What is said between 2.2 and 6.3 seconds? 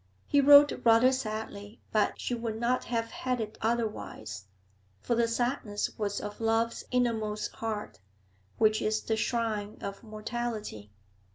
would not have had it otherwise, for the sadness was